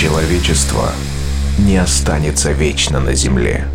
[0.00, 0.92] Человечество
[1.58, 3.66] не останется вечно на Земле.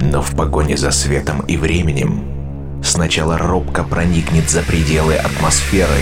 [0.00, 5.98] Но в погоне за светом и временем сначала робко проникнет за пределы атмосферы,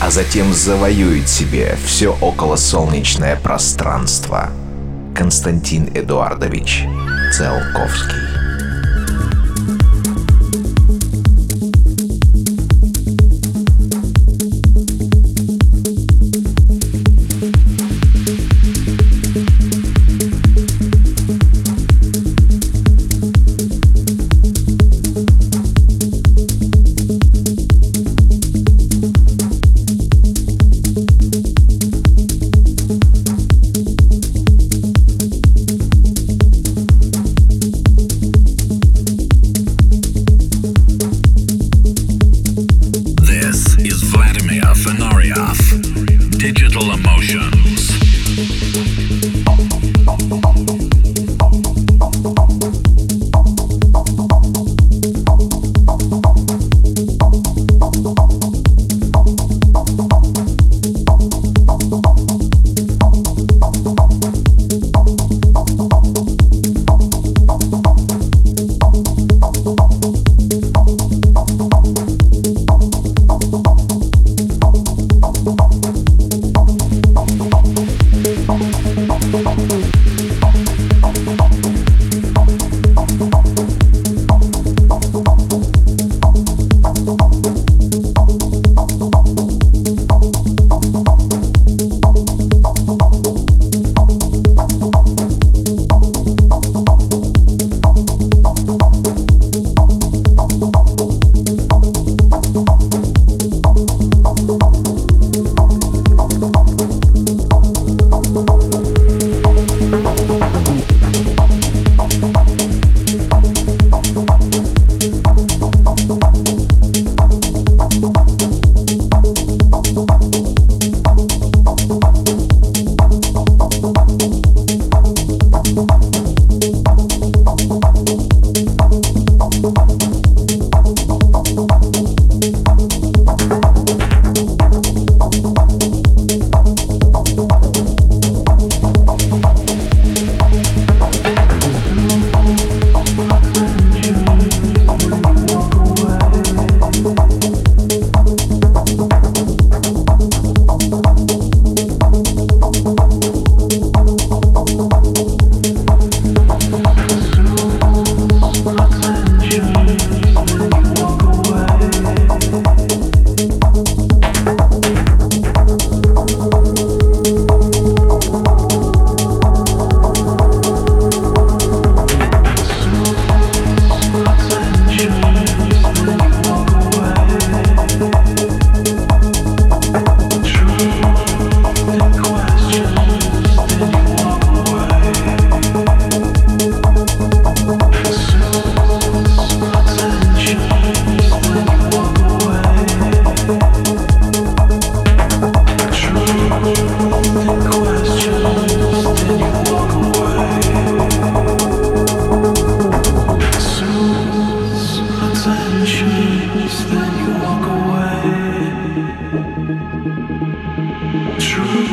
[0.00, 4.50] а затем завоюет себе все околосолнечное пространство.
[5.16, 6.84] Константин Эдуардович
[7.32, 8.37] Циолковский